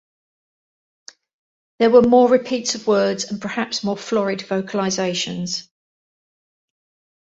There 1.77 1.91
were 1.91 2.01
more 2.01 2.27
repeats 2.27 2.73
of 2.73 2.87
words 2.87 3.25
and 3.25 3.39
perhaps 3.39 3.83
more 3.83 3.95
florid 3.95 4.39
vocalisations. 4.39 5.67